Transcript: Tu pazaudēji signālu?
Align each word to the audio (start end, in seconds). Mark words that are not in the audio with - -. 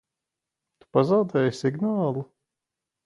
Tu 0.79 0.89
pazaudēji 0.97 1.53
signālu? 1.59 2.25